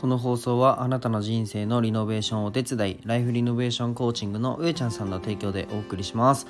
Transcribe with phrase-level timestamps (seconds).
[0.00, 6.46] この放送はあなたの人生のリノベーションお手伝いライフリノベーションコーチングの上ちゃんさんの提供でお送りします、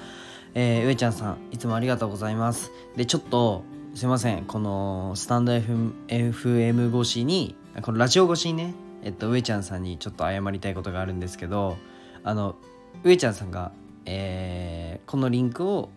[0.54, 2.70] えー、上ちゃんさんいつもありがとうございます。
[2.94, 3.64] でちょっと
[3.96, 4.44] すいません。
[4.44, 8.72] このスタンド FM, FM 越しにこのラジオ越しにね
[9.02, 11.76] えっと上ちゃんさんにちょっと謝りたいことがあるんですけど
[12.22, 12.54] あの
[13.02, 13.72] 上ちゃんさんが、
[14.04, 15.90] えー、このリンクを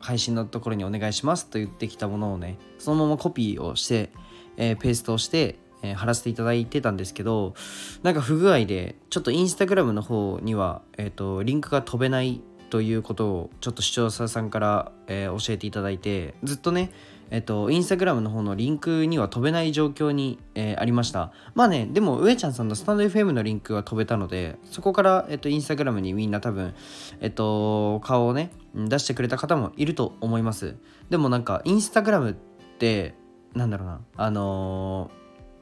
[0.00, 4.10] 配信のところにお願いしますと言ってきたものをねそのままコピーをして、
[4.56, 7.54] えー、ペーストをして、えー貼らせていただいてたんですけど
[8.02, 12.40] なんか不具合でちょっとインスタグラムの方には、えー、とリンクが飛べない
[12.70, 16.90] ということをちょっと視聴者さんから、えー教えていただいてずっとね
[17.30, 21.32] えっと、インスタグラムの方のリンクには飛べない状況に、えーありました。
[21.54, 26.74] まあね、でも、上ちゃんさんのスタンド FM のリンクは飛べたので、そこから、えっと、インスタグラムにみんな多分、
[27.20, 30.74] えっと、顔をね、出してくれた方もいると思います。
[31.08, 32.34] でもなんか、インスタグラムっ
[32.78, 33.14] て、
[33.54, 35.19] なんだろうな、あのー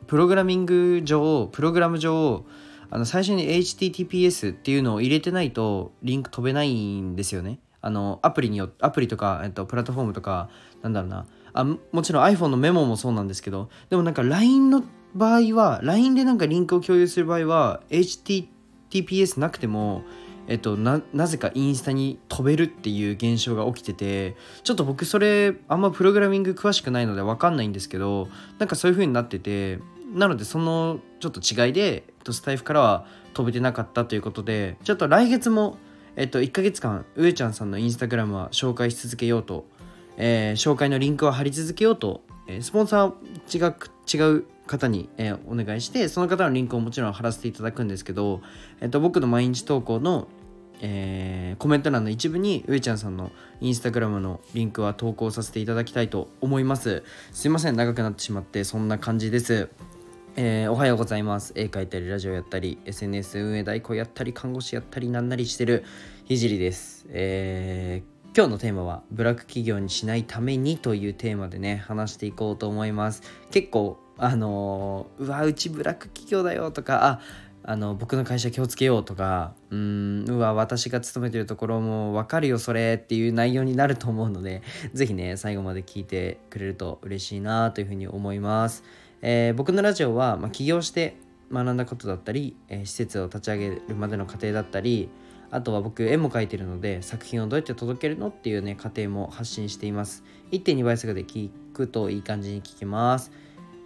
[0.08, 2.44] プログラミング上、プログラム上、
[2.90, 7.60] あの最初に HTTPS っていうのを入れてないとリンク飛べないんですよね。
[7.80, 10.48] あのアプリによアプリとか、えっと、プラットフォームとか
[10.82, 14.82] なんだろうなあもちろん iPhone のメモもそうなんですけどでもなんか LINE の
[15.14, 20.02] 場合は LINE でなんかリンクを共有する場合は HTTPS なくても
[20.48, 24.34] えっと、ななぜかインスタに飛べるっていう現象が起きてて
[24.64, 28.28] ちょっと僕それあんまプログラミング詳しくないので分かんないんですけど
[28.58, 29.78] なんかそういう風になってて
[30.12, 35.76] なのでそのちょっと違いでとスタイフからは飛べてなかったということでちょっと来月も
[36.16, 39.66] えっと1ヶ月間上ちゃんさんのインスタグラムは紹介し続けようと、
[40.16, 48.40] えー紹介のリンクを貼り続けようと、えースポンサー違く違う方に、えーお願いしてその方のリンクをもちろん貼らせていただくんですけど、
[48.80, 50.26] えっと僕の毎日投稿の
[50.80, 57.04] えーコメント欄の一部に上ちゃんさんのインスタグラムのリンクは投稿させていただきたいと思います。
[57.32, 59.68] すいません長くなってしまってそんな感じです。
[60.40, 61.52] えーおはようございます。
[61.56, 65.84] 絵描いたりラジオやったり SNS 運営代行やったり看護師やったりなんなりしてる
[66.26, 73.22] ひじりです、えー今日のテーマはブラック企業にしないためにというテーマでね話していこうと思います。
[73.50, 77.20] 結構あのーうわうちブラック企業だよとかあ
[77.64, 84.62] あの僕の会社気をつけようとかうーんうわ私が勤めてるところも分かるよそれっていう内容になると思うので
[84.94, 88.84] ぜひね最後まで聞いてくれると嬉しいなというふうに思います、
[89.22, 91.16] えー僕のラジオは、まあ、起業して
[91.52, 95.08] 学んだことだったり、えー施設を立ち上げるまでの過程だったり
[95.50, 103.32] あとは僕絵も描いてるので作品をどうやって届けるのっていうね過程も発信しています1.2倍速で聞くといい感じに聞けます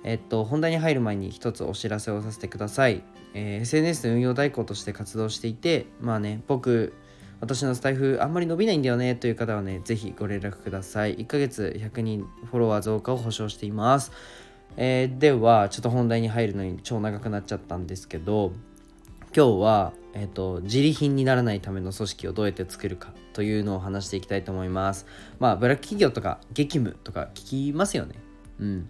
[0.04, 3.02] えっと、本題に入る前に一つお知らせをさせてください。
[3.34, 6.92] えー SNS の運用代行として活動していて、まあね、僕、
[7.40, 11.16] 私のスタイフあんまり伸びないんだよねという方はね、ぜひご連絡ください。
[11.16, 14.12] 1ヶ月100人フォロワー増加を保証しています。
[14.76, 18.52] えーでは、ちょっと本題に入るのに超長くなっちゃったんですけど、
[19.34, 25.06] 今日は、えっと自利品にならないための組織をどうやって作るかというのを話していきたいと思います。
[25.38, 28.14] まあ、ブラック企業とか激務とか聞きますよね。
[28.60, 28.88] うん。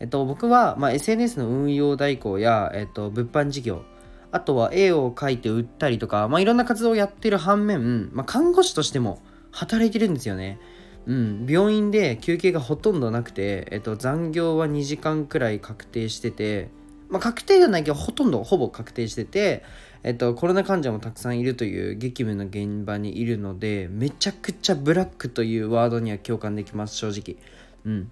[0.00, 3.84] えっと、僕は、まあ、SNS の運用代行や、えっと、物販事業、
[4.30, 10.58] あとは絵を描いて売ったりとか、まあ、いろんな活動をやってる反面、まあ、看護師としても働いてるんですよね。
[11.06, 16.68] うん、病院で休憩がほとんどなくて、えっと、残業は2時間くらい確定してて、
[17.08, 19.64] まあ、確定じゃないけどほとんどほぼ確定してて、
[20.04, 27.36] えっと、コロナ患者もたくさんいるという激務の現場にいるのでめちゃくちゃブラックというワードには共感できます正直。
[27.84, 28.10] うん、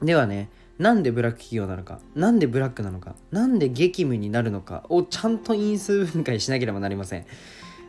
[0.00, 7.26] ではねなんでブラック企業なのかなんでブラックなのかなんで激務になるのかをちゃんと因数分解しなければなりません。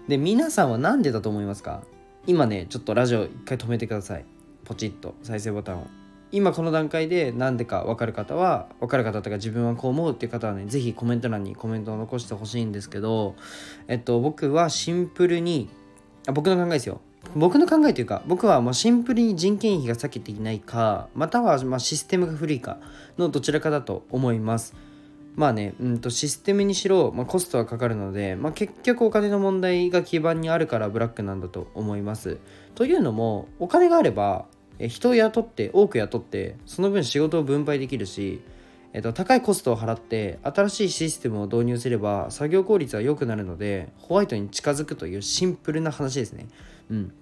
[0.08, 1.84] で皆さんは何でだと思いますか？
[2.28, 4.26] 今ねちょっとラジオ一回止めてください。
[4.66, 5.16] ポチッと。
[5.24, 5.88] 再生ボタンを。
[6.34, 13.36] 今この段階で何でか分かる方は分かる方とか自分はこう思うっていう方はね是非コメント欄にコメントを残してほしいんですけど
[13.88, 15.70] えっと僕はシンプルに
[16.28, 17.00] あ僕の考えですよ。
[17.34, 22.78] 僕の考えというか僕はもうシンプルに人件費が避けていないかまたはまシステムが古いか
[23.18, 24.76] のどちらかだと思います。
[25.38, 32.40] まあね、うん、とシステムにしろ、まあ、コストはかかるので、まあ、結局お金の問題が基盤にあるからブラックなんだと思います
[32.74, 34.46] というのもお金があれば
[34.80, 38.42] 人を雇って多く雇ってその分仕事を分配できるし
[38.94, 46.48] えっと、高いコストを払って新しいシステムを導入すれば作業効率は良くなるのでホワイトに近づくというシンプルな話ですね。
[46.90, 47.14] うん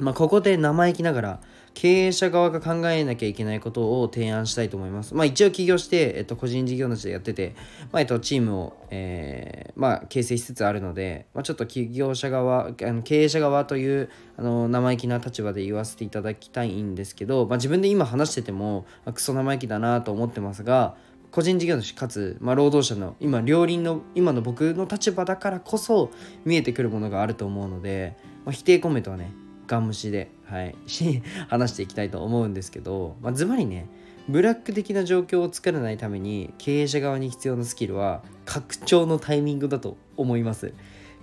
[0.00, 1.40] まあ、ここで生意気ながら
[1.74, 5.14] 経営者側が考えなきゃいけないことを提案したいと思います。
[5.14, 7.54] まあ、一応起業して、えっと、個人事業主でやってて、
[7.92, 20.96] まあえっと、チームを、えーまあ、形成しつつあるので、まあ、ちょっと起業者側あの経営者側というあの生意気な立場で言わせていただきたいんですけど、まあ、自分で今話してても、まあクソ生意気だなと思ってますが
[21.30, 26.10] 個人事業主かつ、まあ、労働者の今両輪の今の僕の立場だからこそ
[26.44, 29.32] 見えてくるものがあると思うので、まあ、否定コメントはね
[29.70, 30.74] ガン無視で、はい、
[31.48, 33.86] 話していきたいと思うんですけど、まあ、ずばりね
[34.28, 40.74] ブラック的な状況を作らないために経営者側に必要なスキルは拡張のタイミングだと思います。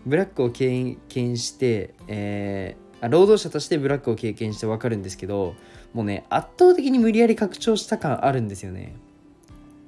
[0.06, 5.56] ブラックを経験して、えー、労働者としてブラックを経験して分かるんですけど
[5.94, 8.96] もうね圧倒的に無理やり拡張した感あるんですよね。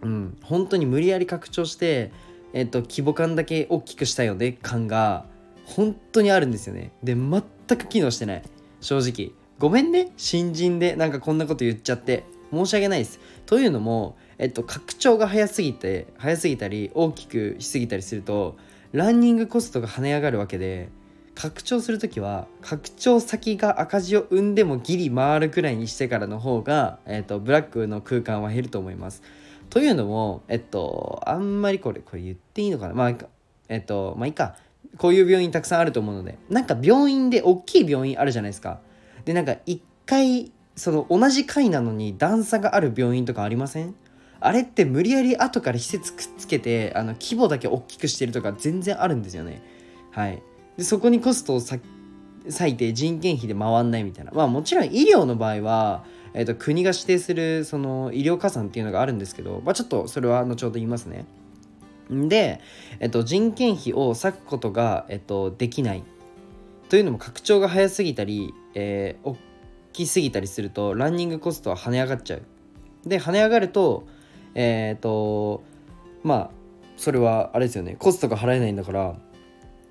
[0.01, 0.37] うん。
[0.41, 2.11] 本当に無理やり拡張して
[2.51, 5.25] えっと規模感だけ大きくしたよね感が
[5.65, 6.91] 本当にあるんですよね。
[7.03, 8.43] で全全く機能してない。
[8.81, 9.31] 正直。
[9.59, 10.11] ごめんね。
[10.17, 12.23] 新人でなんかこんなこと言っちゃって。
[12.51, 13.19] 申し訳ないです。
[13.45, 18.57] というのもえっと拡張が早すぎて早すぎたり大きくしすぎたりすると
[18.91, 20.89] ランニングコストが跳ね上がるわけで
[21.35, 29.21] 拡張する時は拡張先が赤字を生んでもギリ回るくらいにしてからの方が、えっと、ブラックの空間は減ると思います。
[29.69, 32.93] というのもえっとあんまりこれこれ言っていいのかな。
[32.93, 33.13] まあ
[33.67, 34.55] えっとまあいいか。
[34.97, 38.79] こういう病院たくさんあると思うのでなんか病院で大きい病院あるじゃないですか。
[39.25, 43.95] でなんか一回その同じ階なのに段差がある病院とかありません？
[44.39, 49.61] あれって無理やり後から施設くっつけてあの規模だけ大きくしてるとか全然あるんですよね。
[50.11, 50.41] はい。
[50.77, 51.81] でそこにコストを割
[52.71, 54.31] いて人件費で回んないみたいな。
[54.31, 61.25] まあもちろん医療の場合はえーと、国が指定するその医療加算っていうのがあるんですけど、まあ、ちょっとそれは後ほど言いますね。
[62.09, 62.61] で、
[62.99, 66.03] えっと、人件費を割くことが、えっと、できない
[66.89, 69.37] というのも拡張が早すぎたり、えー、大
[69.93, 72.41] きすぎたりするとランニングコストは跳ね上がっちゃう。
[73.05, 74.07] で跳ね上がると
[74.55, 75.63] えっ、と
[76.23, 76.49] まあ
[76.97, 79.15] それはあれですよねコストが払えないんだから、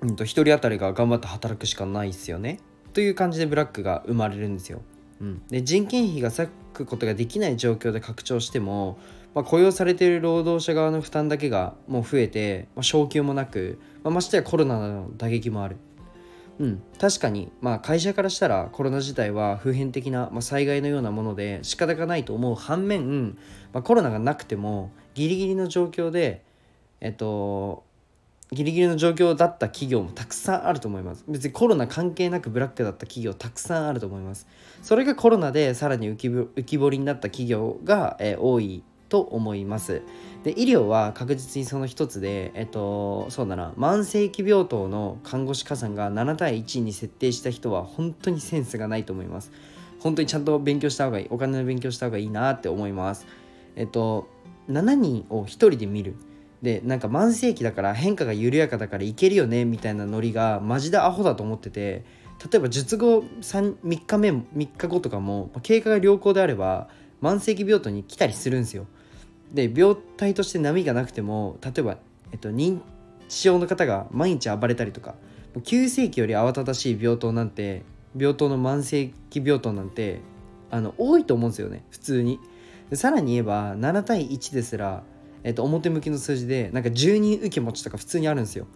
[0.01, 2.59] うんと、1人当たりが頑張って働くしかないですよね
[2.93, 4.81] という感じでブラックが生まれるんですよ。
[5.21, 8.97] うん、で人件費が割くことができない状況で拡張しても、
[9.33, 15.77] まあ、雇用されている労働者側の負担だけがもう増えて、まあ、昇給もなく、まあ、ましてやコロナの打撃もある。
[16.59, 23.37] うん、確かに、まあ、会社からしたらコロナ自体は普遍的な、まあ、災害のようなもので仕方がないと思う反面、
[23.71, 26.43] まあ、コロナがなくてもギリギリの状況で、
[26.99, 27.85] えっと、
[28.51, 34.45] ギリギリの状況だった企業もたくさんあると思います別にコロナ関係なくブラックだった企業たくさんあると思います
[34.81, 40.01] それがコロナでさらに浮き浮き彫りになった企業が、えー、多いと思います。
[40.43, 43.73] で医療は確実にその一つでえっとそうだな。
[43.77, 49.51] 慢性期病棟の看護師加算が7対1に設定した人は本当にセンスがないと思います。
[49.99, 51.27] 本当にちゃんと勉強した方がいい。
[51.29, 53.25] お金の勉強した方がいいなって思います。
[53.75, 54.27] えっと
[54.69, 56.15] 7人を1人で見る。
[56.61, 62.03] でなんか慢性期だから変化が緩やかだからいけるよねみたいなノリがマジでアホだと思ってて
[62.51, 64.43] 例えば術後 3, 3日目3
[64.77, 66.89] 日後とかも経過が良好であれば
[67.21, 68.87] 慢性期病棟に来たりするんですよ。
[69.53, 71.97] で病態として波がなくても例えば、
[72.31, 72.79] えっと、認
[73.27, 75.15] 知症の方が毎日暴れたりとか
[75.63, 77.83] 急性期より慌ただしい病棟なんて
[78.15, 80.19] 病棟の慢性期病棟なんて
[80.71, 82.39] あの多いと思うんですよね普通に
[82.93, 85.03] さらに言えば7対1ですら
[85.43, 88.67] えっと、表向きの数字でなんか10人受け持ちとか普通にあるんですよ。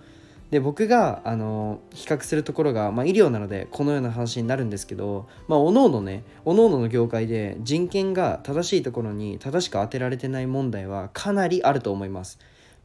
[0.53, 12.38] で僕があの比較するところが、まあ、医療なのでこのような話になるんですけど、まあ、おのおのねおのおのの業界で人権が正しいところに正しく当てられてない問題はかなりあると思います。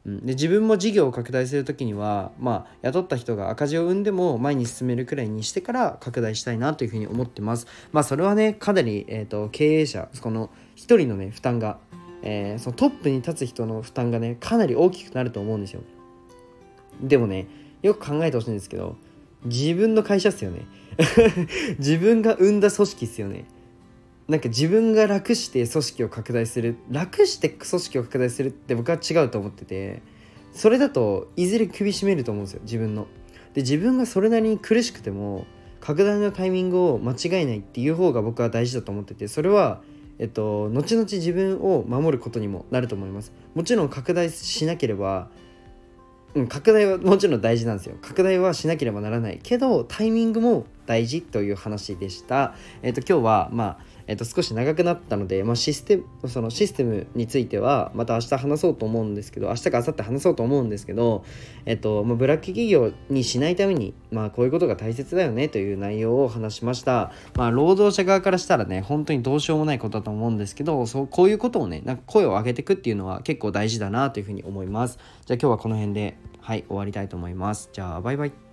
[0.07, 7.67] で自分も事業を拡大する時には、まあ、雇った人が赤字を生んでも前に進めるくらいにしてから拡大したいなというふうに思ってます。
[7.93, 11.77] まあそれはねかなり、えーと経営者この一人のね負担が
[12.23, 15.83] えー、そのトップに立つ人の負担がねかなり大きくなると思うんですよ
[17.01, 17.47] でもね
[17.83, 18.97] よく考えてほしいんですけど
[19.45, 20.67] 自分の会社っすよね。
[21.79, 23.45] 自分が生んだ組織っすよね。
[24.27, 30.03] なんか自分が楽して組織を拡大する楽して組織を拡大するって僕は違うと思ってて
[30.53, 33.07] それだといずれ首絞めると思うんですよ自分の。
[33.55, 35.47] で自分がそれなりに苦しくても
[35.81, 39.83] 拡大のタイミングを間違えないっていう方が僕は大事だと思っててそれは
[40.19, 43.33] えっと、後々自分を守ることにもなると思います。
[43.55, 45.31] もちろん拡大しなければ、
[46.35, 47.97] うん、拡大はもちろん大事なんですよ。
[48.03, 52.55] 拡大はしなければならないけど、タイミングも大事という話でした。
[52.83, 61.25] えっと、今日は、まあ、えっと、少し長くなったので、まあ、システムそのシステムについてはまた明日話そうと思うんですけど明日か明後日話そうと思うんですけど、
[61.67, 74.99] えっとまあ、ブラック企業にしないために、まあ、こういうことが大切だよねという内容を話しました、まあ、労働者側からしたらね本当にどうしようもないことだと思うんですけどそうこういうことをねなんか声を上げていくっていうのは結構大事だなというふうに思います。
[75.27, 77.69] じゃあ今日はこの辺ではい終わりたいと思います。
[77.73, 78.48] じゃあバイバイ。